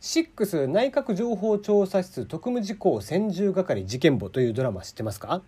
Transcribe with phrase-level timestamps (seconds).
[0.00, 5.42] 6内閣情報調査室特務事項専従係事件簿というドラマ知ってますか？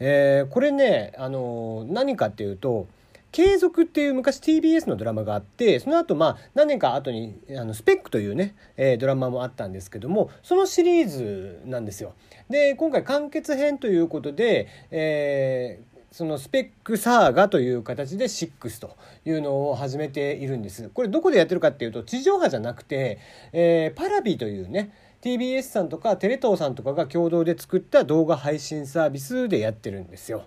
[0.00, 2.88] えー、これね、あのー、何かっていうと
[3.30, 12.14] 継続っていう昔 TBS のドラマがあってその後まあ何年か後にあのスペックというね、えー、ドラマもあったんですけどもそのシリーズなんですよ。
[12.48, 20.88] で今回完結編ということで、えー、そのスペックサーガという形で6というのを始めているんです。
[20.88, 23.18] これどこでやってるかっていうと地上波じゃなくて、
[23.52, 30.44] えー、パラビというね TBS さんとかテレ東さんとかが共同で作った動画配信サービスでやってるんですよ。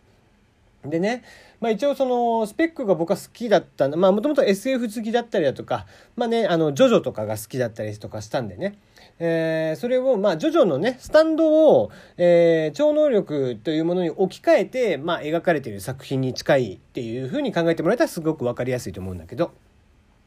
[0.86, 1.24] でね、
[1.60, 5.86] まあ、一応そのスペックが僕は好きだったまあもともと SF 好きだったりだとか
[6.16, 8.80] まあねあのジョジョとかが好きだったりとかしたんでね、
[9.20, 19.52] えー、それをまあジョジョのねスタンドを、えー、超能力というものに置き換えて、まあ、描かれている作品に近いっていうふうに考えてもらえたらすごく分かりやすいと思うんだけど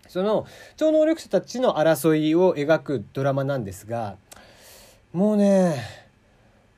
[0.07, 4.17] その超能力者たちの争いを描くドラマなんですが
[5.13, 6.05] もうね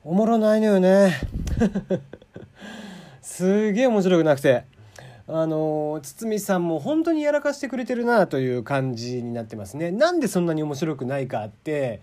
[0.03, 1.21] おもろないのよね。
[3.37, 4.65] すげえ面白くなくて。
[5.29, 9.91] あの堤さんも本当にやらかしてくれてるなという感じになってますね。
[9.91, 12.01] なんでそんなに面白くないかって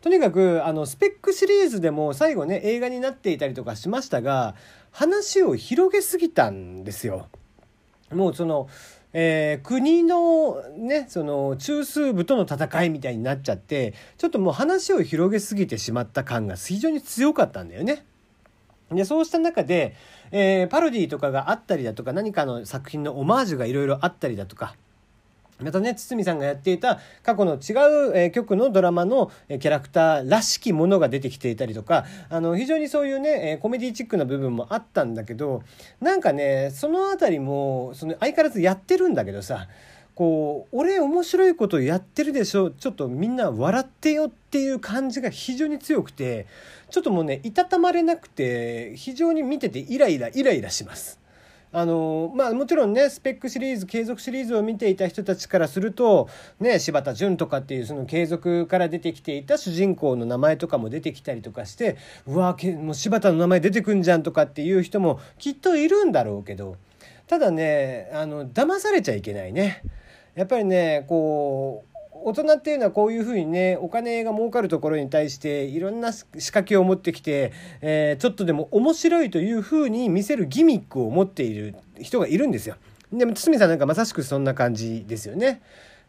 [0.00, 4.54] とにかくあのスペックシリーズでも最後ね映画になっていたりとかしましたが
[4.90, 7.28] 話を広げすぎたんですよ。
[8.10, 8.68] もうその
[9.12, 18.06] えー、国のねその中枢部との戦いみたいになっちゃってちょっともう話を広げすぎてしまった感が非常に強かったんだよね。
[18.94, 19.94] でそうした中で、
[20.30, 24.74] えー、パロディとかがあったりだとか何かの作品のオマージュがいろいろあったりだとか
[25.62, 35.62] またね堤さんがやっていた過去の違う、えー、局のドラマの、えー、キャラクターらしきものが出てきていたりとかあの非常にそういうね、えー、コメディチックな部分もあったんだけど
[36.00, 39.68] なんかねその辺りもその相変わらずやってるんだけどさ
[40.14, 46.46] こう俺面白いことやってるでしょちょっとみんな笑ってよっていう感じが非常に強くて
[46.90, 51.22] ちょっともうねいたたまれなくて非常に見ててイライライライラします。
[51.74, 56.28] あのまあもちろんねスペックシリーズ継続シリーズを見ていた人たちからすると
[56.60, 61.96] ね柴田純とかっていうその継続から出てきていた主人公の名前とかも出てきたりとかして
[62.26, 66.76] うわもう柴田の名前出てくんじゃんとかっていう人もきっといるんだろうけど
[67.26, 69.82] ただねあの騙されちゃいけないね。
[70.34, 71.92] やっぱりねこう
[72.24, 82.76] 大人っていうのはこういうふうにねお金が儲かるところに対していろんな仕掛けを持ってきて、えー、ちょっとでも面白いというふうに見せるギミックを持っている人がいるんですよ。
[83.12, 85.60] でも堤さんなんかまさしくそんな感じですよね。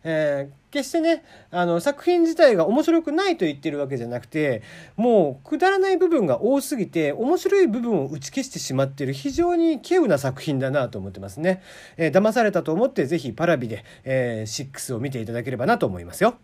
[0.03, 4.61] えー、決してねあの作品自体が面白くないと言ってるわけじゃなくて
[4.95, 11.61] もうくだらない部分が多すぎて面白い部分を打ち消してしまってる非常に稀有な作品だなと思ってますね。
[11.97, 16.35] えー、騙されたと思って是非パラビで、えー、6を見ていただければなと思いますよ。